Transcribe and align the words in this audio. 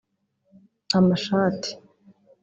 amashati 0.97 1.69